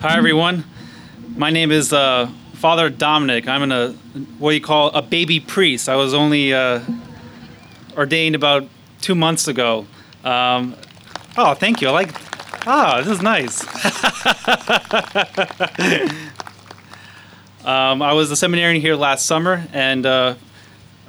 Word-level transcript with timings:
Hi, 0.00 0.16
everyone. 0.16 0.64
My 1.36 1.50
name 1.50 1.70
is 1.70 1.92
uh, 1.92 2.30
Father 2.54 2.88
Dominic. 2.88 3.46
I'm 3.46 3.62
in 3.64 3.70
a 3.70 3.92
what 4.38 4.52
do 4.52 4.54
you 4.54 4.62
call 4.62 4.88
a 4.92 5.02
baby 5.02 5.40
priest. 5.40 5.90
I 5.90 5.96
was 5.96 6.14
only 6.14 6.54
uh, 6.54 6.80
ordained 7.98 8.34
about 8.34 8.66
two 9.02 9.14
months 9.14 9.46
ago. 9.46 9.86
Um, 10.24 10.74
oh, 11.36 11.52
thank 11.52 11.82
you. 11.82 11.88
I 11.88 11.90
like. 11.90 12.14
Ah, 12.66 13.02
this 13.02 13.08
is 13.08 13.20
nice. 13.20 13.62
um, 17.66 18.00
I 18.00 18.14
was 18.14 18.30
a 18.30 18.36
seminarian 18.36 18.80
here 18.80 18.94
last 18.94 19.26
summer, 19.26 19.66
and 19.70 20.06
uh, 20.06 20.34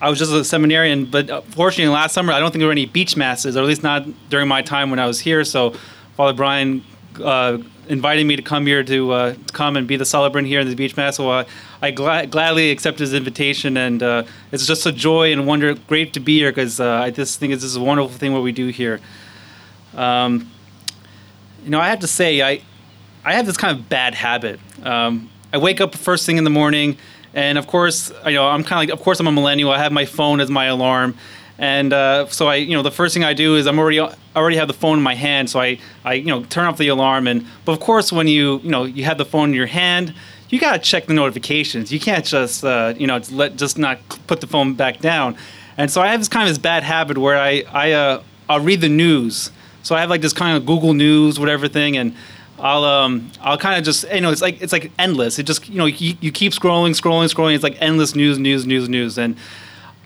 I 0.01 0.09
was 0.09 0.19
just 0.19 0.33
a 0.33 0.43
seminarian. 0.43 1.05
But 1.05 1.29
uh, 1.29 1.39
fortunately, 1.39 1.93
last 1.93 2.11
summer 2.11 2.33
I 2.33 2.41
don't 2.41 2.51
think 2.51 2.59
there 2.59 2.67
were 2.67 2.73
any 2.73 2.87
beach 2.87 3.15
masses, 3.15 3.55
or 3.55 3.61
at 3.61 3.67
least 3.67 3.83
not 3.83 4.05
during 4.29 4.49
my 4.49 4.61
time 4.61 4.89
when 4.89 4.99
I 4.99 5.07
was 5.07 5.21
here. 5.21 5.45
So 5.45 5.75
Father 6.17 6.33
Brian 6.33 6.83
uh, 7.91 7.93
invited 7.93 8.25
me 8.25 8.35
to 8.35 8.41
come 8.41 8.65
here 8.65 8.83
to, 8.83 9.11
uh, 9.11 9.33
to 9.33 9.53
come 9.53 9.77
and 9.77 9.87
be 9.87 9.97
the 9.97 10.05
celebrant 10.05 10.47
here 10.47 10.59
in 10.59 10.69
the 10.69 10.75
beach 10.75 10.97
mass. 10.97 11.17
So 11.17 11.29
I, 11.29 11.45
I 11.81 11.91
gla- 11.91 12.27
gladly 12.27 12.71
accepted 12.71 13.01
his 13.01 13.13
invitation, 13.13 13.77
and 13.77 14.01
uh, 14.01 14.23
it's 14.51 14.65
just 14.65 14.85
a 14.85 14.91
joy 14.91 15.31
and 15.31 15.45
wonder, 15.47 15.73
great 15.73 16.13
to 16.13 16.19
be 16.19 16.39
here 16.39 16.51
because 16.51 16.79
uh, 16.79 16.89
I 16.89 17.11
just 17.11 17.39
think 17.39 17.53
this 17.53 17.63
is 17.63 17.75
a 17.75 17.81
wonderful 17.81 18.17
thing 18.17 18.33
what 18.33 18.43
we 18.43 18.51
do 18.51 18.69
here. 18.69 18.99
Um, 19.95 20.49
you 21.63 21.69
know, 21.69 21.79
I 21.79 21.89
have 21.89 21.99
to 21.99 22.07
say, 22.07 22.41
I 22.41 22.61
I 23.23 23.33
have 23.33 23.45
this 23.45 23.57
kind 23.57 23.77
of 23.77 23.87
bad 23.87 24.15
habit. 24.15 24.59
Um, 24.81 25.29
I 25.53 25.59
wake 25.59 25.79
up 25.79 25.93
first 25.93 26.25
thing 26.25 26.37
in 26.37 26.43
the 26.43 26.49
morning, 26.49 26.97
and 27.35 27.57
of 27.57 27.67
course, 27.67 28.11
you 28.25 28.33
know, 28.33 28.47
I'm 28.47 28.63
kind 28.63 28.81
of 28.83 28.89
like, 28.89 28.99
of 28.99 29.03
course, 29.03 29.19
I'm 29.19 29.27
a 29.27 29.31
millennial. 29.31 29.69
I 29.71 29.77
have 29.77 29.91
my 29.91 30.05
phone 30.05 30.39
as 30.39 30.49
my 30.49 30.65
alarm, 30.65 31.15
and 31.57 31.93
uh, 31.93 32.27
so 32.27 32.47
I, 32.47 32.55
you 32.55 32.75
know, 32.75 32.81
the 32.81 32.91
first 32.91 33.13
thing 33.13 33.23
I 33.23 33.33
do 33.33 33.55
is 33.55 33.67
I'm 33.67 33.77
already 33.77 33.99
I 33.99 34.15
already 34.35 34.57
have 34.57 34.67
the 34.67 34.73
phone 34.73 34.97
in 34.97 35.03
my 35.03 35.15
hand, 35.15 35.49
so 35.49 35.59
I, 35.59 35.79
I, 36.03 36.13
you 36.13 36.25
know, 36.25 36.43
turn 36.43 36.65
off 36.65 36.77
the 36.77 36.87
alarm. 36.87 37.27
And 37.27 37.45
but 37.65 37.73
of 37.73 37.79
course, 37.79 38.11
when 38.11 38.27
you, 38.27 38.59
you 38.59 38.69
know, 38.69 38.85
you 38.85 39.03
have 39.03 39.17
the 39.17 39.25
phone 39.25 39.49
in 39.49 39.55
your 39.55 39.67
hand, 39.67 40.13
you 40.49 40.59
gotta 40.59 40.79
check 40.79 41.05
the 41.05 41.13
notifications. 41.13 41.91
You 41.91 41.99
can't 41.99 42.25
just, 42.25 42.63
uh, 42.63 42.93
you 42.97 43.07
know, 43.07 43.19
let 43.31 43.57
just 43.57 43.77
not 43.77 43.99
put 44.27 44.41
the 44.41 44.47
phone 44.47 44.73
back 44.73 44.99
down. 44.99 45.37
And 45.77 45.89
so 45.89 46.01
I 46.01 46.07
have 46.07 46.19
this 46.19 46.27
kind 46.27 46.47
of 46.47 46.49
this 46.49 46.61
bad 46.61 46.83
habit 46.83 47.17
where 47.17 47.37
I, 47.37 47.63
I, 47.71 47.91
uh, 47.93 48.23
I'll 48.49 48.59
read 48.59 48.81
the 48.81 48.89
news. 48.89 49.51
So 49.83 49.95
I 49.95 50.01
have 50.01 50.09
like 50.09 50.21
this 50.21 50.33
kind 50.33 50.57
of 50.57 50.65
Google 50.65 50.93
News, 50.93 51.39
whatever 51.39 51.67
thing, 51.67 51.97
and 51.97 52.15
I'll 52.59 52.83
um 52.83 53.31
I'll 53.41 53.57
kind 53.57 53.77
of 53.79 53.83
just 53.83 54.05
you 54.13 54.21
know 54.21 54.31
it's 54.31 54.41
like 54.41 54.61
it's 54.61 54.73
like 54.73 54.91
endless. 54.99 55.39
It 55.39 55.43
just 55.43 55.67
you 55.67 55.77
know 55.77 55.85
you, 55.85 56.15
you 56.21 56.31
keep 56.31 56.53
scrolling, 56.53 56.91
scrolling, 56.91 57.33
scrolling. 57.33 57.55
It's 57.55 57.63
like 57.63 57.77
endless 57.81 58.15
news, 58.15 58.37
news, 58.37 58.67
news, 58.67 58.87
news, 58.87 59.17
and 59.17 59.35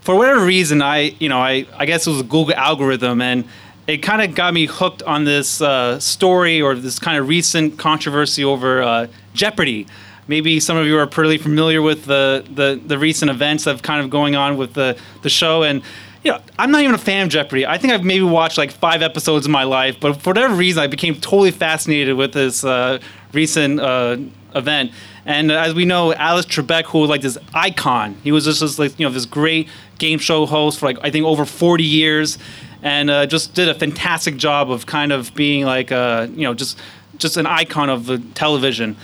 for 0.05 0.15
whatever 0.15 0.45
reason, 0.45 0.81
I 0.81 1.15
you 1.19 1.27
know 1.27 1.39
I 1.39 1.65
I 1.75 1.85
guess 1.85 2.07
it 2.07 2.11
was 2.11 2.21
a 2.21 2.23
Google 2.23 2.53
algorithm, 2.55 3.21
and 3.21 3.43
it 3.87 3.97
kind 3.97 4.21
of 4.21 4.35
got 4.35 4.53
me 4.53 4.65
hooked 4.65 5.03
on 5.03 5.25
this 5.25 5.61
uh, 5.61 5.99
story 5.99 6.61
or 6.61 6.75
this 6.75 6.97
kind 6.99 7.17
of 7.17 7.27
recent 7.27 7.77
controversy 7.77 8.43
over 8.43 8.81
uh, 8.81 9.07
Jeopardy. 9.33 9.87
Maybe 10.27 10.59
some 10.59 10.75
of 10.77 10.87
you 10.87 10.97
are 10.97 11.05
pretty 11.05 11.37
familiar 11.37 11.83
with 11.83 12.05
the, 12.05 12.43
the, 12.51 12.81
the 12.83 12.97
recent 12.97 13.29
events 13.29 13.65
have 13.65 13.83
kind 13.83 14.03
of 14.03 14.09
going 14.09 14.35
on 14.35 14.57
with 14.57 14.73
the, 14.73 14.97
the 15.21 15.29
show. 15.29 15.61
And 15.61 15.83
you 16.23 16.31
know, 16.31 16.39
I'm 16.57 16.71
not 16.71 16.81
even 16.81 16.95
a 16.95 16.97
fan 16.97 17.27
of 17.27 17.29
Jeopardy. 17.29 17.67
I 17.67 17.77
think 17.77 17.93
I've 17.93 18.03
maybe 18.03 18.23
watched 18.23 18.57
like 18.57 18.71
five 18.71 19.03
episodes 19.03 19.45
in 19.45 19.51
my 19.51 19.63
life, 19.63 19.97
but 19.99 20.19
for 20.19 20.31
whatever 20.31 20.55
reason, 20.55 20.81
I 20.81 20.87
became 20.87 21.13
totally 21.13 21.51
fascinated 21.51 22.15
with 22.15 22.33
this 22.33 22.63
uh, 22.63 22.99
recent 23.33 23.79
uh, 23.79 24.17
event. 24.53 24.91
And 25.25 25.51
as 25.51 25.73
we 25.73 25.85
know, 25.85 26.13
Alex 26.13 26.47
Trebek, 26.47 26.85
who 26.85 26.99
was 26.99 27.09
like 27.09 27.21
this 27.21 27.37
icon, 27.53 28.15
he 28.23 28.31
was 28.31 28.45
just, 28.45 28.59
just 28.59 28.79
like 28.79 28.99
you 28.99 29.05
know 29.05 29.11
this 29.11 29.25
great 29.25 29.67
game 29.97 30.19
show 30.19 30.45
host 30.45 30.79
for 30.79 30.85
like 30.85 30.97
I 31.01 31.11
think 31.11 31.25
over 31.25 31.45
40 31.45 31.83
years, 31.83 32.37
and 32.81 33.09
uh, 33.09 33.25
just 33.25 33.53
did 33.53 33.69
a 33.69 33.73
fantastic 33.73 34.37
job 34.37 34.69
of 34.69 34.85
kind 34.85 35.11
of 35.11 35.33
being 35.35 35.65
like 35.65 35.91
uh, 35.91 36.27
you 36.31 36.43
know 36.43 36.53
just 36.53 36.79
just 37.17 37.37
an 37.37 37.45
icon 37.45 37.89
of 37.89 38.05
the 38.05 38.19
television. 38.35 38.95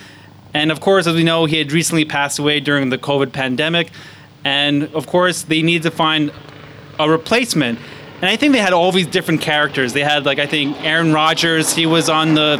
And 0.53 0.71
of 0.71 0.81
course, 0.81 1.07
as 1.07 1.15
we 1.15 1.23
know, 1.23 1.45
he 1.45 1.57
had 1.57 1.71
recently 1.71 2.05
passed 2.05 2.37
away 2.39 2.59
during 2.59 2.89
the 2.89 2.97
COVID 2.97 3.31
pandemic. 3.31 3.89
And 4.43 4.83
of 4.93 5.07
course, 5.07 5.43
they 5.43 5.61
needed 5.61 5.83
to 5.83 5.91
find 5.91 6.31
a 6.99 7.09
replacement. 7.09 7.79
And 8.21 8.29
I 8.29 8.35
think 8.35 8.53
they 8.53 8.59
had 8.59 8.73
all 8.73 8.91
these 8.91 9.07
different 9.07 9.41
characters. 9.41 9.93
They 9.93 10.03
had 10.03 10.25
like 10.25 10.39
I 10.39 10.45
think 10.45 10.77
Aaron 10.83 11.13
Rodgers, 11.13 11.73
he 11.73 11.85
was 11.85 12.09
on 12.09 12.35
the 12.35 12.57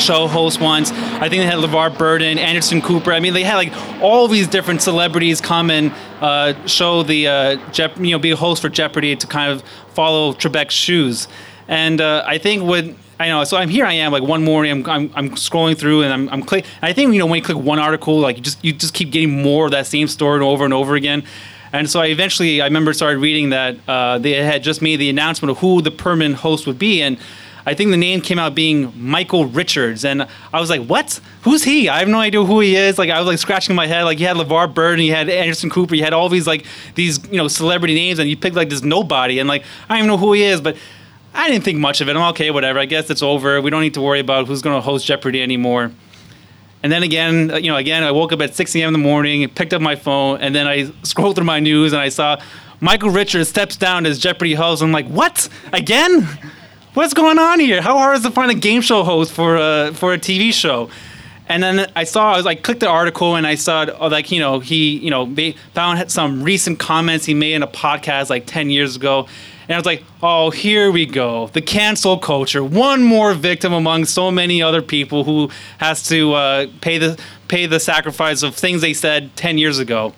show 0.00 0.26
host 0.26 0.60
once. 0.60 0.92
I 0.92 1.28
think 1.28 1.42
they 1.42 1.46
had 1.46 1.58
LeVar 1.58 1.96
Burton, 1.98 2.38
Anderson 2.38 2.80
Cooper. 2.82 3.12
I 3.12 3.20
mean, 3.20 3.34
they 3.34 3.44
had 3.44 3.56
like 3.56 3.72
all 4.02 4.28
these 4.28 4.48
different 4.48 4.82
celebrities 4.82 5.40
come 5.40 5.70
and 5.70 5.92
uh, 6.20 6.66
show 6.66 7.02
the 7.02 7.28
uh, 7.28 7.70
Jep- 7.70 7.98
you 7.98 8.12
know 8.12 8.18
be 8.18 8.30
a 8.30 8.36
host 8.36 8.62
for 8.62 8.68
Jeopardy 8.68 9.16
to 9.16 9.26
kind 9.26 9.52
of 9.52 9.62
follow 9.94 10.32
Trebek's 10.32 10.74
shoes. 10.74 11.28
And 11.68 12.00
uh, 12.00 12.24
I 12.26 12.38
think 12.38 12.62
what 12.62 12.84
I 13.18 13.28
know, 13.28 13.44
so 13.44 13.56
I'm 13.56 13.68
here. 13.68 13.86
I 13.86 13.94
am 13.94 14.12
like 14.12 14.22
one 14.22 14.44
morning. 14.44 14.72
I'm, 14.72 14.90
I'm, 14.90 15.12
I'm 15.14 15.30
scrolling 15.30 15.76
through 15.76 16.02
and 16.02 16.12
I'm, 16.12 16.28
I'm 16.28 16.42
click. 16.42 16.66
I 16.82 16.92
think 16.92 17.12
you 17.12 17.18
know 17.18 17.26
when 17.26 17.38
you 17.38 17.44
click 17.44 17.56
one 17.56 17.78
article, 17.78 18.18
like 18.20 18.36
you 18.36 18.42
just 18.42 18.64
you 18.64 18.72
just 18.72 18.94
keep 18.94 19.10
getting 19.10 19.42
more 19.42 19.66
of 19.66 19.72
that 19.72 19.86
same 19.86 20.08
story 20.08 20.42
over 20.42 20.64
and 20.64 20.74
over 20.74 20.94
again. 20.94 21.24
And 21.72 21.90
so 21.90 22.00
I 22.00 22.06
eventually, 22.06 22.60
I 22.60 22.66
remember 22.66 22.92
started 22.92 23.18
reading 23.18 23.50
that 23.50 23.76
uh, 23.88 24.18
they 24.18 24.32
had 24.32 24.62
just 24.62 24.80
made 24.80 24.96
the 24.96 25.10
announcement 25.10 25.50
of 25.50 25.58
who 25.58 25.82
the 25.82 25.90
permanent 25.90 26.36
host 26.36 26.66
would 26.66 26.78
be, 26.78 27.02
and 27.02 27.18
I 27.66 27.74
think 27.74 27.90
the 27.90 27.96
name 27.96 28.20
came 28.20 28.38
out 28.38 28.54
being 28.54 28.92
Michael 28.96 29.46
Richards, 29.46 30.04
and 30.04 30.26
I 30.52 30.60
was 30.60 30.70
like, 30.70 30.86
"What? 30.86 31.20
Who's 31.42 31.64
he? 31.64 31.88
I 31.88 31.98
have 31.98 32.08
no 32.08 32.20
idea 32.20 32.44
who 32.44 32.60
he 32.60 32.76
is." 32.76 32.96
Like 32.96 33.10
I 33.10 33.18
was 33.18 33.26
like 33.26 33.38
scratching 33.38 33.74
my 33.74 33.88
head. 33.88 34.04
Like 34.04 34.20
you 34.20 34.26
had 34.26 34.36
LeVar 34.36 34.72
Burton, 34.72 35.04
you 35.04 35.12
had 35.12 35.28
Anderson 35.28 35.68
Cooper, 35.68 35.96
you 35.96 36.04
had 36.04 36.12
all 36.12 36.28
these 36.28 36.46
like 36.46 36.64
these 36.94 37.22
you 37.28 37.36
know 37.36 37.48
celebrity 37.48 37.94
names, 37.94 38.20
and 38.20 38.30
you 38.30 38.36
picked 38.36 38.54
like 38.54 38.70
this 38.70 38.82
nobody, 38.82 39.40
and 39.40 39.48
like 39.48 39.64
I 39.88 39.94
don't 39.94 39.98
even 39.98 40.08
know 40.08 40.16
who 40.16 40.32
he 40.32 40.44
is, 40.44 40.60
but 40.60 40.76
I 41.34 41.50
didn't 41.50 41.64
think 41.64 41.78
much 41.78 42.00
of 42.00 42.08
it. 42.08 42.16
I'm 42.16 42.22
okay, 42.30 42.50
whatever. 42.50 42.78
I 42.78 42.86
guess 42.86 43.10
it's 43.10 43.22
over. 43.22 43.60
We 43.60 43.70
don't 43.70 43.82
need 43.82 43.94
to 43.94 44.00
worry 44.00 44.20
about 44.20 44.46
who's 44.46 44.62
going 44.62 44.76
to 44.76 44.80
host 44.80 45.04
Jeopardy 45.04 45.42
anymore. 45.42 45.92
And 46.82 46.92
then 46.92 47.02
again, 47.02 47.50
uh, 47.50 47.56
you 47.56 47.70
know, 47.70 47.76
again, 47.76 48.04
I 48.04 48.12
woke 48.12 48.32
up 48.32 48.40
at 48.40 48.54
6 48.54 48.74
a.m. 48.76 48.88
in 48.88 48.92
the 48.92 48.98
morning, 48.98 49.46
picked 49.50 49.74
up 49.74 49.82
my 49.82 49.96
phone, 49.96 50.40
and 50.40 50.54
then 50.54 50.66
I 50.66 50.92
scrolled 51.02 51.34
through 51.36 51.44
my 51.44 51.60
news 51.60 51.92
and 51.92 52.00
I 52.00 52.08
saw 52.08 52.40
Michael 52.80 53.10
Richards 53.10 53.48
steps 53.48 53.76
down 53.76 54.06
as 54.06 54.18
Jeopardy 54.18 54.54
host. 54.54 54.82
I'm 54.82 54.92
like, 54.92 55.08
what? 55.08 55.48
Again? 55.72 56.26
What's 56.96 57.12
going 57.12 57.38
on 57.38 57.60
here? 57.60 57.82
How 57.82 57.98
hard 57.98 58.16
is 58.16 58.24
it 58.24 58.28
to 58.28 58.34
find 58.34 58.50
a 58.50 58.54
game 58.54 58.80
show 58.80 59.04
host 59.04 59.30
for 59.30 59.56
a, 59.56 59.92
for 59.92 60.14
a 60.14 60.18
TV 60.18 60.50
show? 60.50 60.88
And 61.46 61.62
then 61.62 61.92
I 61.94 62.04
saw, 62.04 62.32
I 62.32 62.38
was 62.38 62.46
like, 62.46 62.62
clicked 62.62 62.80
the 62.80 62.88
article 62.88 63.36
and 63.36 63.46
I 63.46 63.54
saw, 63.56 63.84
oh, 63.98 64.06
like, 64.06 64.32
you 64.32 64.40
know, 64.40 64.60
he, 64.60 64.96
you 64.96 65.10
know, 65.10 65.26
they 65.26 65.52
found 65.74 66.10
some 66.10 66.42
recent 66.42 66.78
comments 66.78 67.26
he 67.26 67.34
made 67.34 67.52
in 67.52 67.62
a 67.62 67.66
podcast 67.66 68.30
like 68.30 68.46
10 68.46 68.70
years 68.70 68.96
ago. 68.96 69.28
And 69.68 69.74
I 69.74 69.76
was 69.76 69.84
like, 69.84 70.04
oh, 70.22 70.48
here 70.48 70.90
we 70.90 71.04
go. 71.04 71.48
The 71.48 71.60
cancel 71.60 72.16
culture. 72.16 72.64
One 72.64 73.02
more 73.02 73.34
victim 73.34 73.74
among 73.74 74.06
so 74.06 74.30
many 74.30 74.62
other 74.62 74.80
people 74.80 75.24
who 75.24 75.50
has 75.76 76.02
to 76.08 76.32
uh, 76.32 76.66
pay 76.80 76.96
the 76.96 77.20
pay 77.48 77.66
the 77.66 77.78
sacrifice 77.78 78.42
of 78.42 78.54
things 78.54 78.80
they 78.80 78.94
said 78.94 79.36
10 79.36 79.58
years 79.58 79.78
ago. 79.78 80.14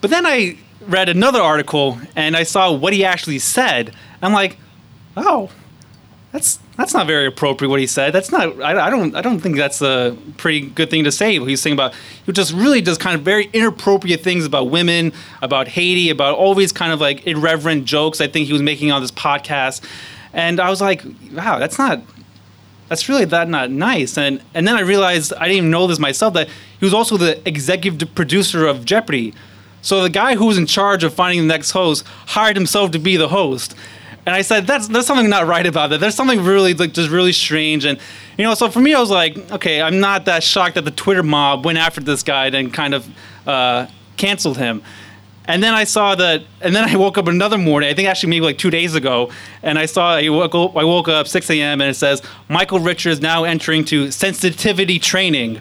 But 0.00 0.08
then 0.08 0.24
I 0.24 0.56
read 0.80 1.10
another 1.10 1.42
article 1.42 1.98
and 2.16 2.38
I 2.38 2.44
saw 2.44 2.72
what 2.72 2.94
he 2.94 3.04
actually 3.04 3.40
said. 3.40 3.94
I'm 4.22 4.32
like, 4.32 4.56
oh, 5.16 5.50
that's 6.32 6.58
that's 6.76 6.92
not 6.92 7.06
very 7.06 7.26
appropriate 7.26 7.70
what 7.70 7.80
he 7.80 7.86
said. 7.86 8.12
That's 8.12 8.30
not. 8.30 8.60
I, 8.60 8.86
I, 8.86 8.90
don't. 8.90 9.14
I 9.14 9.22
don't 9.22 9.40
think 9.40 9.56
that's 9.56 9.80
a 9.80 10.14
pretty 10.36 10.60
good 10.60 10.90
thing 10.90 11.04
to 11.04 11.12
say. 11.12 11.38
What 11.38 11.48
he's 11.48 11.62
saying 11.62 11.74
about 11.74 11.94
he 12.26 12.32
just 12.32 12.52
really 12.52 12.82
does 12.82 12.98
kind 12.98 13.14
of 13.14 13.22
very 13.22 13.48
inappropriate 13.54 14.20
things 14.20 14.44
about 14.44 14.68
women, 14.68 15.12
about 15.40 15.68
Haiti, 15.68 16.10
about 16.10 16.36
all 16.36 16.54
these 16.54 16.72
kind 16.72 16.92
of 16.92 17.00
like 17.00 17.26
irreverent 17.26 17.86
jokes. 17.86 18.20
I 18.20 18.26
think 18.28 18.46
he 18.48 18.52
was 18.52 18.60
making 18.60 18.92
on 18.92 19.00
this 19.00 19.10
podcast, 19.10 19.82
and 20.34 20.60
I 20.60 20.68
was 20.68 20.82
like, 20.82 21.02
wow, 21.32 21.58
that's 21.58 21.78
not. 21.78 22.02
That's 22.88 23.08
really 23.08 23.24
that 23.24 23.48
not 23.48 23.70
nice. 23.70 24.18
And 24.18 24.42
and 24.52 24.68
then 24.68 24.76
I 24.76 24.80
realized 24.80 25.32
I 25.32 25.44
didn't 25.46 25.56
even 25.56 25.70
know 25.70 25.86
this 25.86 25.98
myself 25.98 26.34
that 26.34 26.48
he 26.48 26.84
was 26.84 26.92
also 26.92 27.16
the 27.16 27.40
executive 27.48 28.14
producer 28.14 28.66
of 28.66 28.84
Jeopardy. 28.84 29.32
So 29.80 30.02
the 30.02 30.10
guy 30.10 30.34
who 30.34 30.46
was 30.46 30.58
in 30.58 30.66
charge 30.66 31.02
of 31.04 31.14
finding 31.14 31.40
the 31.40 31.46
next 31.46 31.70
host 31.70 32.04
hired 32.26 32.56
himself 32.56 32.90
to 32.90 32.98
be 32.98 33.16
the 33.16 33.28
host. 33.28 33.74
And 34.26 34.34
I 34.34 34.42
said, 34.42 34.66
that's 34.66 34.88
there's 34.88 35.06
something 35.06 35.30
not 35.30 35.46
right 35.46 35.64
about 35.64 35.90
that. 35.90 36.00
There's 36.00 36.16
something 36.16 36.42
really 36.42 36.74
like 36.74 36.92
just 36.92 37.10
really 37.10 37.32
strange. 37.32 37.84
And 37.84 37.98
you 38.36 38.44
know, 38.44 38.54
so 38.54 38.68
for 38.68 38.80
me, 38.80 38.92
I 38.92 39.00
was 39.00 39.10
like, 39.10 39.38
okay, 39.52 39.80
I'm 39.80 40.00
not 40.00 40.24
that 40.24 40.42
shocked 40.42 40.74
that 40.74 40.84
the 40.84 40.90
Twitter 40.90 41.22
mob 41.22 41.64
went 41.64 41.78
after 41.78 42.00
this 42.00 42.24
guy 42.24 42.48
and 42.48 42.74
kind 42.74 42.92
of 42.92 43.08
uh, 43.46 43.86
canceled 44.16 44.58
him. 44.58 44.82
And 45.48 45.62
then 45.62 45.74
I 45.74 45.84
saw 45.84 46.16
that, 46.16 46.42
and 46.60 46.74
then 46.74 46.88
I 46.88 46.96
woke 46.96 47.18
up 47.18 47.28
another 47.28 47.56
morning. 47.56 47.88
I 47.88 47.94
think 47.94 48.08
actually 48.08 48.30
maybe 48.30 48.46
like 48.46 48.58
two 48.58 48.70
days 48.70 48.96
ago, 48.96 49.30
and 49.62 49.78
I 49.78 49.86
saw 49.86 50.16
I 50.16 50.28
woke 50.28 50.56
up, 50.56 50.76
I 50.76 50.82
woke 50.82 51.06
up 51.06 51.28
6 51.28 51.50
a.m. 51.50 51.80
and 51.80 51.88
it 51.88 51.94
says 51.94 52.20
Michael 52.48 52.80
Richards 52.80 53.20
now 53.20 53.44
entering 53.44 53.84
to 53.86 54.10
sensitivity 54.10 54.98
training 54.98 55.60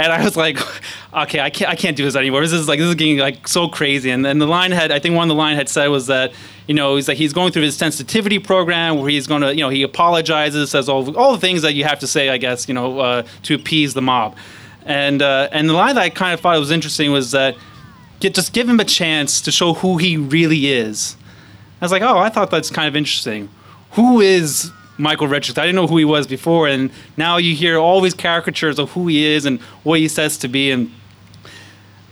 and 0.00 0.10
I 0.10 0.24
was 0.24 0.34
like, 0.34 0.58
okay, 1.14 1.40
I 1.40 1.50
can't, 1.50 1.70
I 1.70 1.74
can't 1.74 1.94
do 1.94 2.04
this 2.04 2.16
anymore. 2.16 2.40
This 2.40 2.52
is 2.52 2.66
like, 2.66 2.78
this 2.78 2.88
is 2.88 2.94
getting 2.94 3.18
like 3.18 3.46
so 3.46 3.68
crazy. 3.68 4.10
And 4.10 4.24
then 4.24 4.38
the 4.38 4.46
line 4.46 4.72
had, 4.72 4.90
I 4.90 4.98
think 4.98 5.14
one 5.14 5.24
of 5.24 5.28
the 5.28 5.38
line 5.38 5.56
had 5.56 5.68
said 5.68 5.88
was 5.88 6.06
that, 6.06 6.32
you 6.66 6.72
know, 6.72 6.96
he's 6.96 7.06
like, 7.06 7.18
he's 7.18 7.34
going 7.34 7.52
through 7.52 7.64
his 7.64 7.76
sensitivity 7.76 8.38
program 8.38 8.98
where 8.98 9.10
he's 9.10 9.26
going 9.26 9.42
to, 9.42 9.54
you 9.54 9.60
know, 9.60 9.68
he 9.68 9.82
apologizes, 9.82 10.70
says 10.70 10.88
all, 10.88 11.14
all 11.18 11.32
the 11.32 11.38
things 11.38 11.60
that 11.62 11.74
you 11.74 11.84
have 11.84 11.98
to 11.98 12.06
say, 12.06 12.30
I 12.30 12.38
guess, 12.38 12.66
you 12.66 12.72
know, 12.72 12.98
uh, 12.98 13.22
to 13.42 13.54
appease 13.54 13.92
the 13.92 14.00
mob. 14.00 14.36
And, 14.86 15.20
uh, 15.20 15.50
and 15.52 15.68
the 15.68 15.74
line 15.74 15.96
that 15.96 16.02
I 16.02 16.08
kind 16.08 16.32
of 16.32 16.40
thought 16.40 16.58
was 16.58 16.70
interesting 16.70 17.12
was 17.12 17.32
that 17.32 17.56
get, 18.20 18.34
just 18.34 18.54
give 18.54 18.66
him 18.66 18.80
a 18.80 18.84
chance 18.86 19.42
to 19.42 19.52
show 19.52 19.74
who 19.74 19.98
he 19.98 20.16
really 20.16 20.70
is. 20.70 21.14
I 21.82 21.84
was 21.84 21.92
like, 21.92 22.02
oh, 22.02 22.16
I 22.16 22.30
thought 22.30 22.50
that's 22.50 22.70
kind 22.70 22.88
of 22.88 22.96
interesting. 22.96 23.50
Who 23.92 24.22
is 24.22 24.72
Michael 25.00 25.28
Richards. 25.28 25.58
I 25.58 25.62
didn't 25.62 25.76
know 25.76 25.86
who 25.86 25.96
he 25.96 26.04
was 26.04 26.26
before, 26.26 26.68
and 26.68 26.90
now 27.16 27.36
you 27.38 27.54
hear 27.54 27.78
all 27.78 28.00
these 28.00 28.14
caricatures 28.14 28.78
of 28.78 28.92
who 28.92 29.08
he 29.08 29.26
is 29.26 29.46
and 29.46 29.60
what 29.82 29.98
he 29.98 30.08
says 30.08 30.36
to 30.38 30.48
be, 30.48 30.70
and 30.70 30.92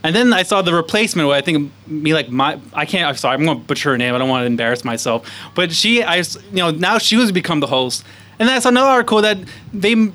and 0.03 0.15
then 0.15 0.31
I 0.33 0.43
saw 0.43 0.61
the 0.61 0.73
replacement. 0.73 1.27
Where 1.27 1.37
I 1.37 1.41
think 1.41 1.71
me 1.87 2.13
like 2.13 2.29
my 2.29 2.59
I 2.73 2.85
can't. 2.85 3.07
I'm 3.07 3.15
sorry. 3.15 3.35
I'm 3.35 3.45
going 3.45 3.59
to 3.59 3.65
butcher 3.65 3.91
her 3.91 3.97
name. 3.97 4.15
I 4.15 4.17
don't 4.17 4.29
want 4.29 4.41
to 4.43 4.47
embarrass 4.47 4.83
myself. 4.83 5.29
But 5.55 5.71
she, 5.71 6.03
I 6.03 6.17
you 6.17 6.25
know 6.53 6.71
now 6.71 6.97
she 6.97 7.15
was 7.15 7.31
become 7.31 7.59
the 7.59 7.67
host, 7.67 8.03
and 8.39 8.49
saw 8.49 8.65
another 8.69 8.89
article 8.89 9.21
that 9.21 9.37
they 9.73 10.11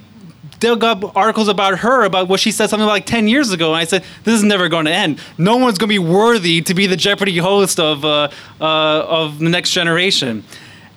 dug 0.61 0.83
up 0.83 1.17
articles 1.17 1.49
about 1.49 1.81
her 1.81 2.05
about 2.05 2.29
what 2.29 2.41
she 2.41 2.51
said 2.51 2.71
something 2.71 2.87
like 2.87 3.05
10 3.05 3.29
years 3.29 3.51
ago 3.51 3.75
and 3.75 3.77
i 3.77 3.85
said 3.85 4.05
this 4.23 4.35
is 4.35 4.43
never 4.43 4.69
going 4.69 4.85
to 4.85 4.91
end 4.91 5.19
no 5.37 5.57
one's 5.57 5.77
going 5.77 5.89
to 5.89 5.93
be 5.93 5.99
worthy 5.99 6.63
to 6.63 6.73
be 6.75 6.87
the 6.87 6.97
jeopardy 6.97 7.37
host 7.37 7.79
of 7.79 8.05
uh, 8.05 8.29
uh, 8.61 8.65
of 9.07 9.41
the 9.41 9.49
next 9.49 9.73
generation 9.73 10.43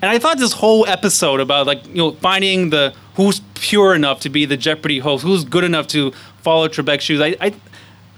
and 0.02 0.12
i 0.12 0.20
thought 0.20 0.38
this 0.38 0.54
whole 0.54 0.86
episode 0.88 1.40
about 1.40 1.68
like 1.68 1.86
you 1.88 1.96
know 1.96 2.12
finding 2.14 2.70
the 2.70 2.94
who's 3.16 3.42
pure 3.56 3.96
enough 3.96 4.20
to 4.20 4.30
be 4.30 4.46
the 4.46 4.58
jeopardy 4.58 5.00
host 5.00 5.24
who's 5.24 5.44
good 5.44 5.64
enough 5.64 5.88
to 5.88 6.12
follow 6.42 6.68
trebek's 6.68 7.04
shoes 7.04 7.22
I, 7.22 7.36
I 7.40 7.54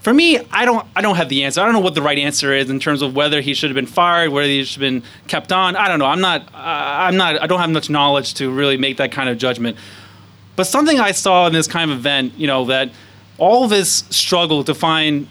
for 0.01 0.13
me, 0.13 0.39
I 0.51 0.65
don't 0.65 0.87
I 0.95 1.01
don't 1.01 1.17
have 1.17 1.29
the 1.29 1.43
answer. 1.43 1.61
I 1.61 1.65
don't 1.65 1.73
know 1.73 1.81
what 1.81 1.95
the 1.95 2.01
right 2.01 2.17
answer 2.17 2.53
is 2.53 2.69
in 2.69 2.79
terms 2.79 3.01
of 3.01 3.15
whether 3.15 3.41
he 3.41 3.53
should 3.53 3.69
have 3.69 3.75
been 3.75 3.85
fired, 3.85 4.29
whether 4.29 4.47
he 4.47 4.63
should 4.63 4.81
have 4.81 4.91
been 4.91 5.03
kept 5.27 5.51
on. 5.51 5.75
I 5.75 5.87
don't 5.87 5.99
know. 5.99 6.05
I'm 6.05 6.21
not 6.21 6.47
I'm 6.53 7.17
not 7.17 7.41
I 7.41 7.47
don't 7.47 7.59
have 7.59 7.69
much 7.69 7.89
knowledge 7.89 8.33
to 8.35 8.49
really 8.49 8.77
make 8.77 8.97
that 8.97 9.11
kind 9.11 9.29
of 9.29 9.37
judgment. 9.37 9.77
But 10.55 10.65
something 10.65 10.99
I 10.99 11.11
saw 11.11 11.47
in 11.47 11.53
this 11.53 11.67
kind 11.67 11.91
of 11.91 11.97
event, 11.97 12.33
you 12.37 12.47
know, 12.47 12.65
that 12.65 12.91
all 13.37 13.67
this 13.67 14.03
struggle 14.09 14.63
to 14.65 14.73
find 14.73 15.27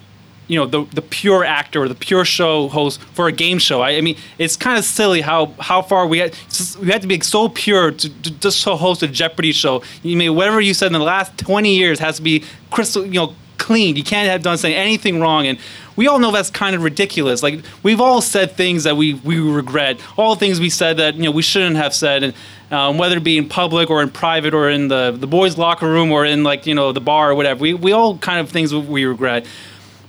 you 0.48 0.58
know 0.58 0.66
the 0.66 0.84
the 0.94 1.02
pure 1.02 1.44
actor 1.44 1.82
or 1.82 1.88
the 1.88 1.94
pure 1.94 2.24
show 2.24 2.68
host 2.68 3.00
for 3.12 3.28
a 3.28 3.32
game 3.32 3.58
show. 3.58 3.82
I, 3.82 3.90
I 3.90 4.00
mean, 4.00 4.16
it's 4.38 4.56
kind 4.56 4.78
of 4.78 4.84
silly 4.84 5.20
how 5.20 5.52
how 5.60 5.82
far 5.82 6.06
we 6.06 6.18
had 6.18 6.36
we 6.80 6.88
had 6.88 7.02
to 7.02 7.08
be 7.08 7.20
so 7.20 7.48
pure 7.48 7.92
to, 7.92 8.22
to 8.22 8.30
just 8.30 8.64
to 8.64 8.76
host 8.76 9.02
a 9.02 9.08
Jeopardy 9.08 9.52
show. 9.52 9.82
You 10.02 10.16
mean 10.16 10.34
whatever 10.34 10.60
you 10.60 10.74
said 10.74 10.86
in 10.86 10.94
the 10.94 10.98
last 11.00 11.38
twenty 11.38 11.76
years 11.76 12.00
has 12.00 12.16
to 12.16 12.22
be 12.22 12.44
crystal, 12.70 13.04
you 13.06 13.20
know, 13.20 13.34
clean. 13.58 13.96
You 13.96 14.04
can't 14.04 14.28
have 14.28 14.42
done 14.42 14.56
say 14.56 14.74
anything 14.74 15.20
wrong. 15.20 15.46
And 15.46 15.58
we 15.96 16.06
all 16.06 16.18
know 16.18 16.30
that's 16.30 16.50
kind 16.50 16.74
of 16.74 16.82
ridiculous. 16.82 17.42
Like 17.42 17.62
we've 17.82 18.00
all 18.00 18.22
said 18.22 18.52
things 18.52 18.84
that 18.84 18.96
we 18.96 19.14
we 19.14 19.38
regret. 19.38 20.00
All 20.16 20.34
things 20.34 20.60
we 20.60 20.70
said 20.70 20.96
that 20.96 21.16
you 21.16 21.24
know 21.24 21.30
we 21.30 21.42
shouldn't 21.42 21.76
have 21.76 21.94
said. 21.94 22.22
And 22.22 22.34
um, 22.70 22.98
whether 22.98 23.16
it 23.16 23.24
be 23.24 23.36
in 23.36 23.48
public 23.48 23.90
or 23.90 24.02
in 24.02 24.10
private 24.10 24.54
or 24.54 24.70
in 24.70 24.88
the 24.88 25.14
the 25.18 25.26
boys' 25.26 25.58
locker 25.58 25.86
room 25.86 26.10
or 26.10 26.24
in 26.24 26.44
like 26.44 26.66
you 26.66 26.74
know 26.74 26.92
the 26.92 27.00
bar 27.00 27.30
or 27.30 27.34
whatever, 27.34 27.60
we 27.60 27.74
we 27.74 27.92
all 27.92 28.16
kind 28.18 28.40
of 28.40 28.48
things 28.50 28.74
we 28.74 29.04
regret. 29.04 29.44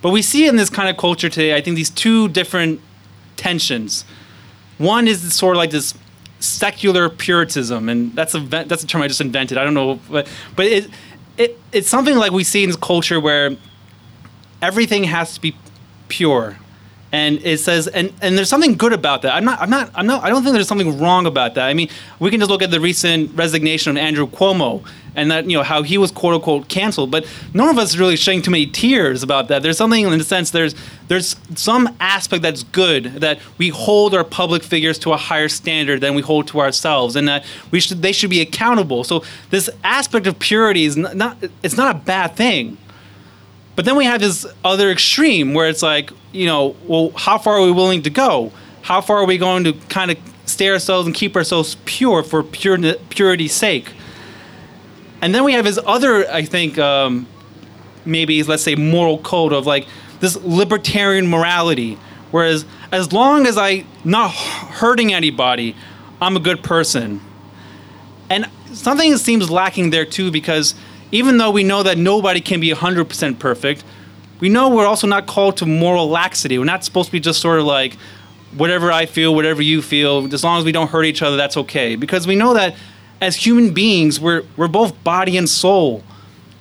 But 0.02 0.12
we 0.12 0.22
see 0.22 0.48
in 0.48 0.56
this 0.56 0.70
kind 0.70 0.90
of 0.90 0.98
culture 0.98 1.30
today, 1.30 1.56
I 1.56 1.62
think 1.62 1.76
these 1.76 1.90
two 1.90 2.30
different 2.30 2.80
tensions. 3.36 4.06
One 4.78 5.08
is 5.08 5.34
sort 5.34 5.56
of 5.56 5.58
like 5.58 5.72
this 5.72 5.94
secular 6.40 7.10
puritanism, 7.10 7.90
and 7.90 8.16
that's 8.16 8.34
a 8.34 8.40
that's 8.40 8.84
a 8.84 8.88
term 8.88 9.02
I 9.02 9.08
just 9.08 9.22
invented. 9.22 9.58
I 9.58 9.64
don't 9.64 9.74
know, 9.74 10.00
but 10.10 10.28
but 10.56 10.66
it 10.66 10.90
it, 11.38 11.60
it's 11.72 11.90
something 11.90 12.16
like 12.16 12.32
we 12.32 12.44
see 12.44 12.64
in 12.64 12.70
this 12.70 12.78
culture 12.78 13.20
where 13.20 13.58
everything 14.62 15.06
has 15.06 15.34
to 15.36 15.42
be 15.42 15.56
pure 16.08 16.58
and 17.12 17.40
it 17.44 17.60
says 17.60 17.88
and 17.88 18.14
and 18.22 18.38
there's 18.38 18.50
something 18.50 18.76
good 18.76 18.94
about 18.94 19.24
that. 19.24 19.34
I'm 19.34 19.46
not 19.46 19.60
i'm 19.62 19.70
not 19.70 19.92
i'm 19.96 20.06
not 20.06 20.24
i 20.24 20.30
don't 20.30 20.44
think 20.44 20.54
there's 20.54 20.68
something 20.68 21.00
wrong 21.00 21.26
about 21.26 21.56
that. 21.56 21.68
I 21.68 21.74
mean 21.74 21.90
we 22.20 22.30
can 22.30 22.40
just 22.40 22.52
look 22.52 22.62
at 22.62 22.72
the 22.72 22.80
recent 22.80 23.36
resignation 23.36 23.92
of 23.92 23.98
andrew 23.98 24.28
cuomo 24.28 24.86
and 25.16 25.32
that 25.32 25.50
you 25.50 25.58
know 25.58 25.64
how 25.64 25.82
he 25.82 25.98
was 25.98 26.12
quote 26.12 26.36
unquote 26.36 26.68
canceled. 26.68 27.12
But 27.12 27.26
none 27.54 27.70
of 27.70 27.78
us 27.78 27.92
is 27.92 28.00
really 28.00 28.16
shedding 28.16 28.42
too 28.42 28.52
many 28.52 28.68
tears 28.68 29.24
about 29.24 29.48
that. 29.48 29.64
There's 29.64 29.78
something 29.78 30.06
in 30.06 30.18
the 30.18 30.24
sense 30.24 30.52
there's 30.52 30.76
there's 31.08 31.36
some 31.56 31.96
aspect 32.00 32.44
that's 32.44 32.64
good 32.64 33.06
that 33.06 33.40
we 33.58 33.70
hold 33.70 34.14
our 34.14 34.24
public 34.24 34.64
figures 34.64 35.00
to 35.00 35.14
a 35.14 35.18
higher 35.18 35.50
standard 35.50 36.02
than 36.02 36.14
we 36.14 36.22
hold 36.22 36.48
to 36.50 36.60
ourselves 36.60 37.16
and 37.16 37.28
that 37.28 37.44
we 37.72 37.80
should 37.80 38.02
they 38.02 38.12
should 38.12 38.30
be 38.30 38.42
accountable. 38.42 39.04
So 39.04 39.24
this 39.50 39.70
aspect 39.84 40.28
of 40.28 40.38
purity 40.38 40.86
is 40.86 40.96
not, 40.96 41.16
not 41.16 41.38
it's 41.64 41.78
not 41.78 41.96
a 41.96 42.00
bad 42.00 42.36
thing 42.36 42.78
but 43.80 43.86
then 43.86 43.96
we 43.96 44.04
have 44.04 44.20
this 44.20 44.46
other 44.62 44.92
extreme 44.92 45.54
where 45.54 45.70
it's 45.70 45.82
like, 45.82 46.12
you 46.34 46.46
know, 46.46 46.76
well, 46.86 47.12
how 47.16 47.38
far 47.38 47.60
are 47.60 47.64
we 47.64 47.72
willing 47.72 48.02
to 48.02 48.10
go? 48.10 48.52
How 48.82 49.00
far 49.00 49.20
are 49.20 49.26
we 49.26 49.38
going 49.38 49.64
to 49.64 49.72
kind 49.88 50.12
of 50.12 50.18
stay 50.46 50.68
ourselves 50.68 51.08
and 51.08 51.16
keep 51.16 51.34
ourselves 51.34 51.78
pure 51.86 52.22
for 52.22 52.44
pure, 52.44 52.78
purity's 53.10 53.54
sake? 53.54 53.94
And 55.22 55.34
then 55.34 55.46
we 55.46 55.54
have 55.54 55.64
this 55.64 55.80
other, 55.86 56.30
I 56.30 56.44
think, 56.44 56.78
um, 56.78 57.26
maybe 58.04 58.44
let's 58.44 58.64
say 58.64 58.76
moral 58.76 59.18
code 59.20 59.54
of 59.54 59.66
like 59.66 59.88
this 60.20 60.36
libertarian 60.36 61.28
morality, 61.28 61.98
whereas 62.32 62.66
as 62.92 63.14
long 63.14 63.48
as 63.48 63.58
I 63.58 63.86
not 64.04 64.32
hurting 64.32 65.14
anybody, 65.14 65.74
I'm 66.22 66.36
a 66.36 66.42
good 66.42 66.64
person. 66.64 67.22
And 68.30 68.50
something 68.74 69.16
seems 69.16 69.50
lacking 69.50 69.92
there 69.92 70.04
too 70.04 70.32
because 70.32 70.76
even 71.12 71.38
though 71.38 71.52
we 71.52 71.64
know 71.64 71.84
that 71.84 71.98
nobody 71.98 72.42
can 72.42 72.60
be 72.60 72.72
100% 72.72 73.40
perfect, 73.40 73.84
we 74.40 74.50
know 74.50 74.70
we're 74.70 74.86
also 74.86 75.08
not 75.08 75.28
called 75.28 75.58
to 75.58 75.66
moral 75.66 76.10
laxity. 76.10 76.58
We're 76.58 76.66
not 76.66 76.84
supposed 76.84 77.08
to 77.08 77.12
be 77.12 77.20
just 77.20 77.42
sort 77.42 77.60
of 77.60 77.66
like, 77.66 77.96
whatever 78.56 78.92
I 78.92 79.06
feel, 79.06 79.36
whatever 79.36 79.62
you 79.62 79.82
feel, 79.82 80.34
as 80.34 80.44
long 80.44 80.60
as 80.60 80.66
we 80.66 80.72
don't 80.72 80.90
hurt 80.90 81.04
each 81.04 81.22
other, 81.22 81.38
that's 81.38 81.58
okay. 81.58 81.96
Because 81.96 82.26
we 82.26 82.36
know 82.36 82.54
that 82.54 82.76
as 83.22 83.36
human 83.36 83.74
beings, 83.74 84.20
we're, 84.20 84.44
we're 84.56 84.68
both 84.68 85.04
body 85.04 85.38
and 85.38 85.50
soul. 85.50 86.04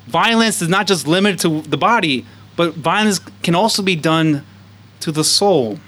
Violence 0.06 0.60
is 0.60 0.68
not 0.68 0.86
just 0.86 1.06
limited 1.06 1.38
to 1.40 1.62
the 1.68 1.76
body, 1.76 2.26
but 2.56 2.74
violence 2.74 3.20
can 3.42 3.54
also 3.54 3.82
be 3.82 3.94
done 3.94 4.44
to 5.00 5.12
the 5.12 5.24
soul. 5.24 5.78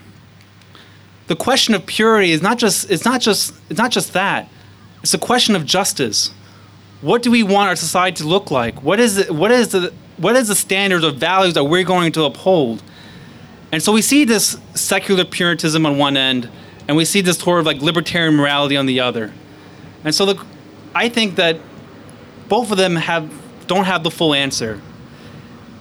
The 1.27 1.37
question 1.37 1.75
of 1.75 1.87
purity 1.87 2.33
is 2.33 2.43
not 2.43 2.59
just 2.59 2.91
it's 2.91 3.05
not 3.05 3.21
just 3.21 3.55
it's 3.69 3.79
not 3.79 3.91
just 3.91 4.13
that. 4.15 4.49
It's 5.03 5.15
a 5.15 5.19
question 5.19 5.55
of 5.56 5.65
justice 5.65 6.33
what 7.00 7.23
do 7.23 7.31
we 7.31 7.43
want 7.43 7.69
our 7.69 7.76
society 7.76 8.17
to 8.23 8.29
look 8.29 8.50
like? 8.50 8.82
What 8.82 9.00
is 9.00 9.17
it, 9.17 9.31
what 9.31 9.50
is 9.50 9.69
the 9.69 9.93
what 10.19 10.37
is 10.37 10.49
the 10.49 10.55
standards 10.55 11.02
or 11.02 11.12
values 11.12 11.55
that 11.55 11.64
we're 11.64 11.85
going 11.85 12.12
to 12.12 12.25
uphold? 12.25 12.82
And 13.73 13.82
so 13.82 13.93
we 13.93 14.02
see 14.02 14.25
this 14.25 14.58
secular 14.75 15.25
puritanism 15.25 15.87
on 15.87 15.97
one 15.97 16.17
end, 16.17 16.50
and 16.87 16.97
we 16.97 17.05
see 17.05 17.23
this 17.23 17.38
sort 17.38 17.61
of 17.61 17.67
like 17.67 17.81
libertarian 17.81 18.35
morality 18.35 18.76
on 18.76 18.87
the 18.87 19.00
other. 19.00 19.32
And 20.05 20.14
so 20.14 20.26
the, 20.26 20.47
I 20.94 21.08
think 21.08 21.37
that 21.37 21.58
both 22.49 22.70
of 22.70 22.76
them 22.76 22.97
have 22.97 23.32
don't 23.67 23.85
have 23.85 24.03
the 24.03 24.11
full 24.11 24.35
answer. 24.35 24.81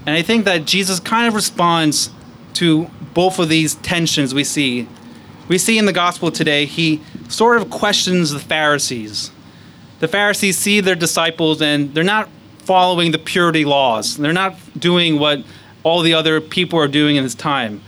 And 0.05 0.15
I 0.15 0.21
think 0.21 0.45
that 0.45 0.65
Jesus 0.65 0.99
kind 0.99 1.27
of 1.27 1.33
responds 1.33 2.11
to 2.53 2.89
both 3.13 3.39
of 3.39 3.49
these 3.49 3.75
tensions 3.75 4.33
we 4.33 4.43
see. 4.43 4.87
We 5.49 5.57
see 5.57 5.77
in 5.77 5.85
the 5.85 5.93
gospel 5.93 6.31
today, 6.31 6.65
he 6.65 7.01
sort 7.27 7.57
of 7.57 7.69
questions 7.69 8.31
the 8.31 8.39
Pharisees 8.39 9.31
the 9.99 10.07
Pharisees 10.07 10.57
see 10.57 10.81
their 10.81 10.95
disciples 10.95 11.61
and 11.61 11.93
they're 11.93 12.03
not 12.03 12.29
following 12.59 13.11
the 13.11 13.19
purity 13.19 13.65
laws. 13.65 14.17
They're 14.17 14.33
not 14.33 14.55
doing 14.77 15.19
what 15.19 15.43
all 15.83 16.01
the 16.01 16.13
other 16.13 16.39
people 16.41 16.79
are 16.79 16.87
doing 16.87 17.15
in 17.15 17.23
this 17.23 17.35
time. 17.35 17.81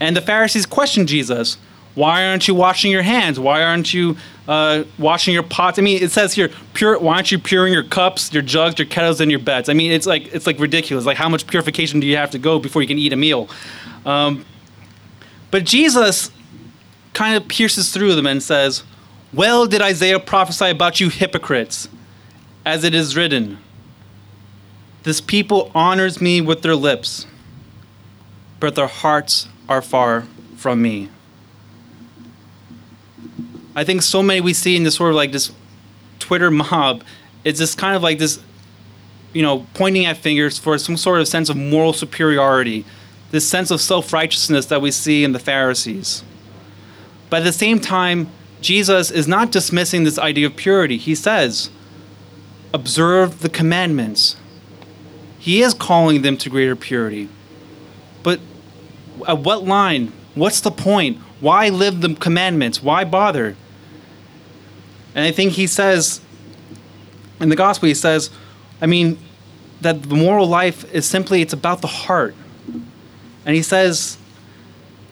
And 0.00 0.16
the 0.16 0.20
Pharisees 0.20 0.66
question 0.66 1.06
Jesus. 1.06 1.58
Why 1.94 2.26
aren't 2.26 2.46
you 2.46 2.54
washing 2.54 2.92
your 2.92 3.02
hands? 3.02 3.40
Why 3.40 3.62
aren't 3.62 3.94
you 3.94 4.18
uh, 4.46 4.84
washing 4.98 5.32
your 5.32 5.42
pots? 5.42 5.78
I 5.78 5.82
mean, 5.82 6.02
it 6.02 6.10
says 6.10 6.34
here, 6.34 6.50
pure. 6.74 6.98
Why 6.98 7.14
aren't 7.14 7.32
you 7.32 7.38
puring 7.38 7.72
your 7.72 7.84
cups, 7.84 8.34
your 8.34 8.42
jugs, 8.42 8.78
your 8.78 8.86
kettles, 8.86 9.18
and 9.22 9.30
your 9.30 9.40
beds? 9.40 9.70
I 9.70 9.72
mean, 9.72 9.90
it's 9.90 10.06
like 10.06 10.34
it's 10.34 10.46
like 10.46 10.58
ridiculous. 10.58 11.06
Like, 11.06 11.16
how 11.16 11.30
much 11.30 11.46
purification 11.46 11.98
do 11.98 12.06
you 12.06 12.18
have 12.18 12.30
to 12.32 12.38
go 12.38 12.58
before 12.58 12.82
you 12.82 12.88
can 12.88 12.98
eat 12.98 13.14
a 13.14 13.16
meal? 13.16 13.48
Um, 14.04 14.44
but 15.50 15.64
Jesus 15.64 16.30
kind 17.14 17.34
of 17.34 17.48
pierces 17.48 17.94
through 17.94 18.14
them 18.14 18.26
and 18.26 18.42
says, 18.42 18.82
well 19.32 19.66
did 19.66 19.82
Isaiah 19.82 20.20
prophesy 20.20 20.70
about 20.70 21.00
you 21.00 21.08
hypocrites, 21.08 21.88
as 22.64 22.84
it 22.84 22.94
is 22.94 23.16
written 23.16 23.58
This 25.02 25.20
people 25.20 25.70
honors 25.74 26.20
me 26.20 26.40
with 26.40 26.62
their 26.62 26.76
lips, 26.76 27.26
but 28.60 28.74
their 28.74 28.86
hearts 28.86 29.48
are 29.68 29.82
far 29.82 30.24
from 30.56 30.82
me. 30.82 31.08
I 33.74 33.84
think 33.84 34.02
so 34.02 34.22
many 34.22 34.40
we 34.40 34.54
see 34.54 34.74
in 34.74 34.84
this 34.84 34.94
sort 34.94 35.10
of 35.10 35.16
like 35.16 35.32
this 35.32 35.52
Twitter 36.18 36.50
mob, 36.50 37.04
it's 37.44 37.58
just 37.58 37.76
kind 37.76 37.94
of 37.94 38.02
like 38.02 38.18
this, 38.18 38.40
you 39.32 39.42
know, 39.42 39.66
pointing 39.74 40.06
at 40.06 40.16
fingers 40.16 40.58
for 40.58 40.78
some 40.78 40.96
sort 40.96 41.20
of 41.20 41.28
sense 41.28 41.50
of 41.50 41.56
moral 41.56 41.92
superiority, 41.92 42.84
this 43.30 43.46
sense 43.48 43.70
of 43.70 43.80
self 43.80 44.12
righteousness 44.12 44.66
that 44.66 44.80
we 44.80 44.90
see 44.90 45.24
in 45.24 45.32
the 45.32 45.38
Pharisees. 45.38 46.24
But 47.28 47.42
at 47.42 47.44
the 47.44 47.52
same 47.52 47.78
time, 47.78 48.30
Jesus 48.66 49.12
is 49.12 49.28
not 49.28 49.52
dismissing 49.52 50.02
this 50.02 50.18
idea 50.18 50.48
of 50.48 50.56
purity. 50.56 50.96
He 50.96 51.14
says, 51.14 51.70
observe 52.74 53.40
the 53.40 53.48
commandments. 53.48 54.34
He 55.38 55.62
is 55.62 55.72
calling 55.72 56.22
them 56.22 56.36
to 56.38 56.50
greater 56.50 56.74
purity. 56.74 57.28
But 58.24 58.40
at 59.28 59.38
what 59.38 59.62
line? 59.64 60.12
What's 60.34 60.60
the 60.60 60.72
point? 60.72 61.18
Why 61.38 61.68
live 61.68 62.00
the 62.00 62.16
commandments? 62.16 62.82
Why 62.82 63.04
bother? 63.04 63.54
And 65.14 65.24
I 65.24 65.30
think 65.30 65.52
he 65.52 65.68
says, 65.68 66.20
in 67.38 67.50
the 67.50 67.56
gospel, 67.56 67.86
he 67.86 67.94
says, 67.94 68.30
I 68.80 68.86
mean, 68.86 69.16
that 69.80 70.02
the 70.02 70.16
moral 70.16 70.48
life 70.48 70.92
is 70.92 71.06
simply, 71.06 71.40
it's 71.40 71.52
about 71.52 71.82
the 71.82 71.86
heart. 71.86 72.34
And 73.44 73.54
he 73.54 73.62
says 73.62 74.18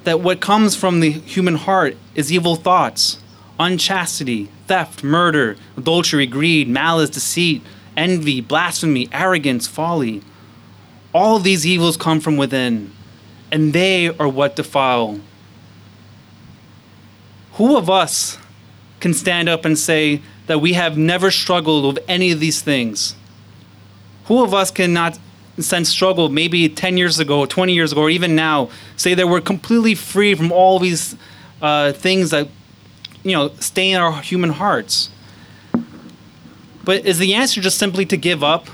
that 0.03 0.19
what 0.19 0.41
comes 0.41 0.75
from 0.75 0.99
the 0.99 1.13
human 1.13 1.55
heart 1.55 1.97
is 2.17 2.33
evil 2.33 2.57
thoughts, 2.57 3.21
unchastity, 3.59 4.49
theft, 4.67 5.05
murder, 5.05 5.57
adultery, 5.77 6.27
greed, 6.27 6.69
malice, 6.69 7.11
deceit, 7.11 7.63
envy, 7.97 8.41
blasphemy, 8.41 9.09
arrogance, 9.13 9.67
folly. 9.67 10.23
All 11.13 11.39
these 11.39 11.67
evils 11.67 11.97
come 11.97 12.21
from 12.21 12.37
within, 12.37 12.93
and 13.53 13.73
they 13.73 14.09
are 14.09 14.29
what 14.29 14.57
defile. 14.57 15.21
Who 17.55 17.77
of 17.77 17.89
us 17.89 18.39
can 18.99 19.15
stand 19.15 19.49
up 19.49 19.65
and 19.65 19.79
say 19.79 20.23
that 20.47 20.61
we 20.61 20.73
have 20.73 20.99
never 20.99 21.31
struggled 21.31 21.95
with 21.95 22.05
any 22.09 22.33
of 22.33 22.41
these 22.41 22.63
things? 22.63 23.15
Who 24.27 24.43
of 24.43 24.53
us 24.53 24.71
cannot 24.71 25.19
sense 25.59 25.89
struggle 25.89 26.29
maybe 26.29 26.69
10 26.69 26.97
years 26.97 27.21
ago, 27.21 27.47
20 27.47 27.73
years 27.73 27.93
ago, 27.93 28.03
or 28.03 28.11
even 28.11 28.35
now, 28.35 28.71
say 28.97 29.15
that 29.15 29.29
we're 29.29 29.41
completely 29.41 29.95
free 29.95 30.35
from 30.35 30.51
all 30.51 30.81
these 30.81 31.17
uh, 31.63 31.93
things 31.93 32.31
that 32.31 32.49
you 33.25 33.33
know 33.33 33.49
stay 33.59 33.91
in 33.91 34.01
our 34.01 34.21
human 34.23 34.51
hearts? 34.51 35.11
But 36.85 37.07
is 37.07 37.19
the 37.19 37.35
answer 37.35 37.61
just 37.61 37.79
simply 37.79 38.07
to 38.07 38.17
give 38.17 38.45
up? 38.45 38.69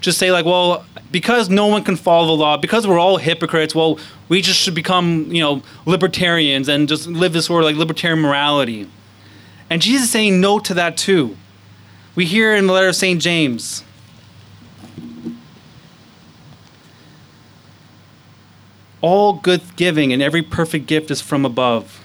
Just 0.00 0.18
say 0.18 0.32
like, 0.32 0.44
well, 0.44 0.84
because 1.12 1.48
no 1.48 1.66
one 1.66 1.84
can 1.84 1.94
follow 1.94 2.26
the 2.26 2.32
law, 2.32 2.56
because 2.56 2.86
we're 2.86 2.98
all 2.98 3.18
hypocrites, 3.18 3.74
well, 3.74 3.98
we 4.28 4.40
just 4.40 4.58
should 4.58 4.74
become, 4.74 5.26
you 5.30 5.40
know, 5.40 5.62
libertarians 5.86 6.68
and 6.68 6.88
just 6.88 7.06
live 7.06 7.32
this 7.32 7.46
sort 7.46 7.62
of 7.62 7.66
like 7.66 7.76
libertarian 7.76 8.18
morality. 8.18 8.88
And 9.70 9.80
Jesus 9.80 10.04
is 10.04 10.10
saying 10.10 10.40
no 10.40 10.58
to 10.58 10.74
that 10.74 10.96
too. 10.96 11.36
We 12.14 12.26
hear 12.26 12.54
in 12.54 12.66
the 12.66 12.72
letter 12.72 12.88
of 12.88 12.96
St. 12.96 13.22
James. 13.22 13.84
All 19.00 19.34
good 19.34 19.62
giving 19.76 20.12
and 20.12 20.20
every 20.20 20.42
perfect 20.42 20.86
gift 20.86 21.10
is 21.10 21.20
from 21.20 21.44
above. 21.44 22.01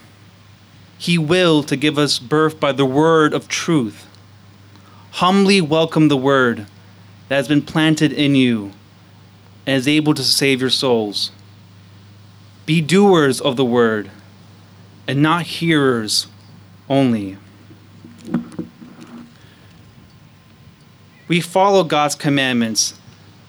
He 0.97 1.17
will 1.17 1.63
to 1.63 1.75
give 1.75 1.97
us 1.97 2.19
birth 2.19 2.59
by 2.59 2.71
the 2.71 2.85
word 2.85 3.33
of 3.33 3.47
truth. 3.47 4.07
Humbly 5.11 5.61
welcome 5.61 6.07
the 6.07 6.17
word 6.17 6.65
that 7.29 7.35
has 7.35 7.47
been 7.47 7.61
planted 7.61 8.11
in 8.11 8.35
you 8.35 8.71
and 9.65 9.75
is 9.75 9.87
able 9.87 10.13
to 10.13 10.23
save 10.23 10.61
your 10.61 10.69
souls. 10.69 11.31
Be 12.65 12.81
doers 12.81 13.39
of 13.39 13.55
the 13.55 13.65
word 13.65 14.09
and 15.07 15.21
not 15.21 15.43
hearers 15.43 16.27
only. 16.89 17.37
We 21.27 21.41
follow 21.41 21.83
God's 21.83 22.15
commandments 22.15 22.93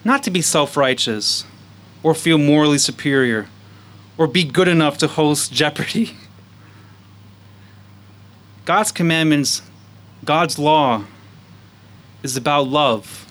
not 0.04 0.22
to 0.24 0.30
be 0.30 0.42
self 0.42 0.76
righteous 0.76 1.44
or 2.02 2.14
feel 2.14 2.38
morally 2.38 2.78
superior 2.78 3.48
or 4.16 4.26
be 4.26 4.44
good 4.44 4.68
enough 4.68 4.98
to 4.98 5.08
host 5.08 5.52
Jeopardy. 5.60 6.16
God's 8.68 8.92
commandments, 8.92 9.62
God's 10.26 10.58
law, 10.58 11.04
is 12.22 12.36
about 12.36 12.68
love. 12.68 13.24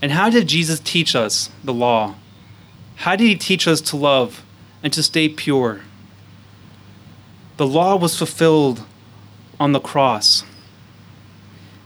And 0.00 0.12
how 0.12 0.30
did 0.30 0.46
Jesus 0.48 0.80
teach 0.80 1.14
us 1.14 1.50
the 1.62 1.74
law? 1.74 2.14
How 2.96 3.16
did 3.16 3.26
he 3.26 3.36
teach 3.36 3.68
us 3.68 3.82
to 3.82 3.98
love 3.98 4.42
and 4.82 4.90
to 4.94 5.02
stay 5.02 5.28
pure? 5.28 5.82
The 7.58 7.66
law 7.66 7.96
was 7.96 8.16
fulfilled 8.16 8.86
on 9.60 9.72
the 9.72 9.78
cross. 9.78 10.42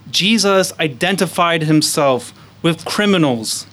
Jesus 0.08 0.72
identified 0.78 1.64
himself 1.64 2.32
with 2.62 2.84
criminals, 2.84 3.66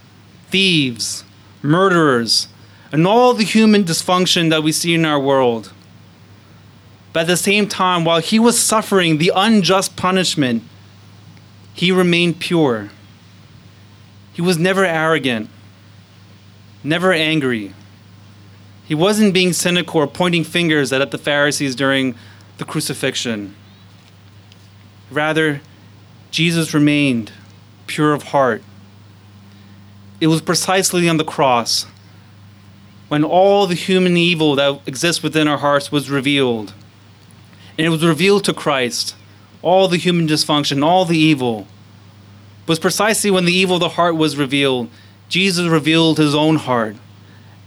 thieves, 0.50 1.24
murderers, 1.62 2.48
and 2.92 3.06
all 3.06 3.36
the 3.36 3.44
human 3.44 3.84
dysfunction 3.84 4.50
that 4.50 4.64
we 4.64 4.72
see 4.72 4.96
in 4.96 5.06
our 5.06 5.20
world. 5.20 5.72
But 7.16 7.22
at 7.22 7.28
the 7.28 7.38
same 7.38 7.70
time, 7.70 8.04
while 8.04 8.20
he 8.20 8.40
was 8.40 8.62
suffering 8.62 9.20
the 9.20 9.32
unjust 9.34 9.96
punishment, 9.96 10.64
he 11.74 11.90
remained 11.90 12.42
pure. 12.42 12.90
He 14.34 14.42
was 14.42 14.58
never 14.58 14.84
arrogant, 14.84 15.50
never 16.84 17.14
angry. 17.14 17.74
He 18.84 18.96
wasn't 18.96 19.34
being 19.34 19.54
cynical 19.54 20.02
or 20.02 20.08
pointing 20.08 20.44
fingers 20.44 20.92
at 20.92 21.10
the 21.12 21.18
Pharisees 21.18 21.74
during 21.74 22.16
the 22.58 22.66
crucifixion. 22.66 23.56
Rather, 25.10 25.62
Jesus 26.32 26.74
remained 26.74 27.32
pure 27.88 28.12
of 28.12 28.24
heart. 28.24 28.62
It 30.20 30.28
was 30.28 30.42
precisely 30.42 31.08
on 31.08 31.16
the 31.16 31.24
cross 31.24 31.86
when 33.08 33.24
all 33.24 33.68
the 33.68 33.74
human 33.74 34.18
evil 34.18 34.56
that 34.56 34.82
exists 34.86 35.24
within 35.24 35.48
our 35.48 35.60
hearts 35.60 35.94
was 35.94 36.10
revealed. 36.10 36.74
And 37.78 37.86
it 37.86 37.90
was 37.90 38.06
revealed 38.06 38.44
to 38.46 38.54
Christ. 38.54 39.16
All 39.62 39.88
the 39.88 39.98
human 39.98 40.28
dysfunction, 40.28 40.84
all 40.84 41.06
the 41.06 41.18
evil. 41.18 41.68
It 42.64 42.70
was 42.70 42.80
precisely 42.80 43.32
when 43.32 43.46
the 43.46 43.54
evil 43.54 43.76
of 43.76 43.82
the 43.82 43.90
heart 43.90 44.16
was 44.16 44.38
revealed. 44.38 44.90
Jesus 45.28 45.68
revealed 45.68 46.18
his 46.18 46.34
own 46.36 46.56
heart. 46.56 46.96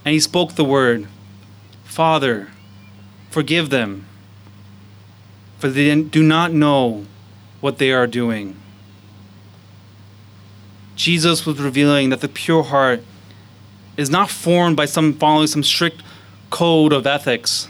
And 0.05 0.12
he 0.12 0.21
spoke 0.21 0.55
the 0.55 0.65
word 0.65 1.09
Father, 1.85 2.49
forgive 3.31 3.71
them, 3.71 4.07
for 5.59 5.69
they 5.69 6.00
do 6.03 6.23
not 6.23 6.53
know 6.53 7.07
what 7.61 7.79
they 7.79 7.93
are 7.93 8.07
doing. 8.07 8.57
Jesus 10.95 11.47
was 11.47 11.59
revealing 11.59 12.11
that 12.11 12.21
the 12.21 12.29
pure 12.29 12.62
heart 12.62 13.03
is 13.97 14.11
not 14.11 14.31
formed 14.31 14.77
by 14.77 14.85
some 14.85 15.12
following 15.12 15.47
some 15.47 15.62
strict 15.62 16.03
code 16.50 16.93
of 16.93 17.07
ethics 17.07 17.69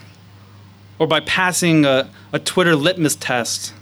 or 0.99 1.07
by 1.07 1.21
passing 1.21 1.85
a, 1.85 2.11
a 2.33 2.39
Twitter 2.39 2.75
litmus 2.75 3.17
test. 3.17 3.73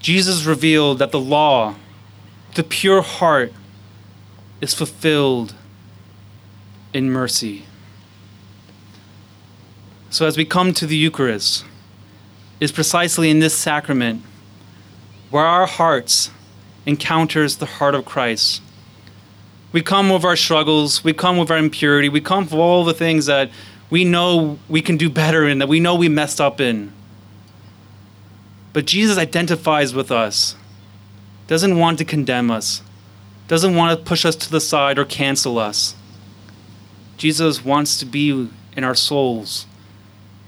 Jesus 0.00 0.44
revealed 0.44 0.98
that 0.98 1.12
the 1.12 1.20
law, 1.20 1.76
the 2.54 2.62
pure 2.62 3.02
heart, 3.02 3.52
is 4.60 4.74
fulfilled 4.74 5.54
in 6.92 7.10
mercy. 7.10 7.64
So, 10.10 10.26
as 10.26 10.36
we 10.36 10.44
come 10.44 10.72
to 10.74 10.86
the 10.86 10.96
Eucharist, 10.96 11.64
is 12.60 12.70
precisely 12.70 13.30
in 13.30 13.40
this 13.40 13.56
sacrament 13.56 14.22
where 15.30 15.44
our 15.44 15.66
hearts 15.66 16.30
encounters 16.86 17.56
the 17.56 17.66
heart 17.66 17.94
of 17.94 18.04
Christ. 18.04 18.62
We 19.72 19.80
come 19.80 20.10
with 20.10 20.24
our 20.24 20.36
struggles, 20.36 21.02
we 21.02 21.12
come 21.12 21.38
with 21.38 21.50
our 21.50 21.56
impurity, 21.56 22.08
we 22.08 22.20
come 22.20 22.44
with 22.44 22.52
all 22.52 22.84
the 22.84 22.94
things 22.94 23.26
that 23.26 23.50
we 23.92 24.04
know 24.04 24.58
we 24.70 24.80
can 24.80 24.96
do 24.96 25.10
better 25.10 25.46
in, 25.46 25.58
that 25.58 25.68
we 25.68 25.78
know 25.78 25.94
we 25.94 26.08
messed 26.08 26.40
up 26.40 26.62
in. 26.62 26.90
But 28.72 28.86
Jesus 28.86 29.18
identifies 29.18 29.92
with 29.92 30.10
us, 30.10 30.56
doesn't 31.46 31.78
want 31.78 31.98
to 31.98 32.04
condemn 32.06 32.50
us, 32.50 32.80
doesn't 33.48 33.76
want 33.76 33.98
to 33.98 34.02
push 34.02 34.24
us 34.24 34.34
to 34.36 34.50
the 34.50 34.62
side 34.62 34.98
or 34.98 35.04
cancel 35.04 35.58
us. 35.58 35.94
Jesus 37.18 37.62
wants 37.62 37.98
to 37.98 38.06
be 38.06 38.48
in 38.74 38.82
our 38.82 38.94
souls. 38.94 39.66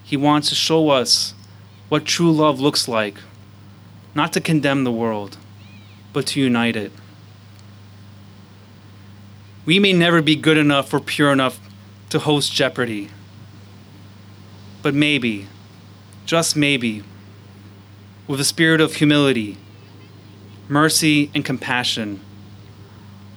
He 0.02 0.16
wants 0.16 0.48
to 0.48 0.54
show 0.54 0.88
us 0.88 1.34
what 1.90 2.06
true 2.06 2.32
love 2.32 2.60
looks 2.60 2.88
like, 2.88 3.18
not 4.14 4.32
to 4.32 4.40
condemn 4.40 4.84
the 4.84 4.90
world 4.90 5.36
but 6.14 6.26
to 6.28 6.40
unite 6.40 6.76
it. 6.76 6.92
We 9.66 9.78
may 9.78 9.92
never 9.92 10.22
be 10.22 10.36
good 10.36 10.56
enough 10.56 10.94
or 10.94 11.00
pure 11.00 11.30
enough 11.30 11.60
to 12.08 12.20
host 12.20 12.52
Jeopardy, 12.54 13.10
but 14.84 14.94
maybe, 14.94 15.46
just 16.26 16.54
maybe, 16.54 17.02
with 18.28 18.38
a 18.38 18.44
spirit 18.44 18.82
of 18.82 18.96
humility, 18.96 19.56
mercy, 20.68 21.30
and 21.34 21.42
compassion, 21.42 22.20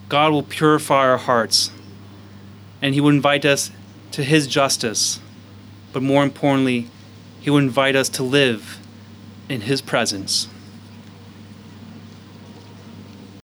God 0.09 0.33
will 0.33 0.43
purify 0.43 1.07
our 1.07 1.17
hearts 1.17 1.71
and 2.81 2.93
He 2.93 2.99
will 2.99 3.11
invite 3.11 3.45
us 3.45 3.71
to 4.11 4.25
His 4.25 4.45
justice, 4.45 5.21
but 5.93 6.03
more 6.03 6.21
importantly, 6.21 6.89
He 7.39 7.49
will 7.49 7.59
invite 7.59 7.95
us 7.95 8.09
to 8.09 8.23
live 8.23 8.77
in 9.47 9.61
His 9.61 9.81
presence. 9.81 10.49